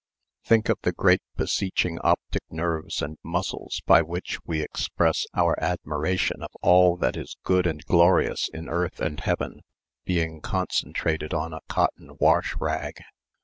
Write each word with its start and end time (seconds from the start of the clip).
Think 0.43 0.67
of 0.69 0.79
the 0.81 0.93
great 0.93 1.21
beseeching 1.35 1.99
optic 1.99 2.41
nerves 2.49 3.03
and 3.03 3.19
muscles 3.23 3.81
by 3.85 4.01
which 4.01 4.39
we 4.47 4.63
express 4.63 5.27
our 5.35 5.55
admiration 5.63 6.41
of 6.41 6.49
all 6.63 6.97
that 6.97 7.15
is 7.15 7.37
good 7.43 7.67
and 7.67 7.85
glorious 7.85 8.49
in 8.51 8.67
earth 8.67 8.99
and 8.99 9.19
heaven, 9.19 9.61
being 10.03 10.41
concentrated 10.41 11.35
on 11.35 11.53
a 11.53 11.59
cotton 11.69 12.17
wash 12.19 12.55
rag! 12.59 12.95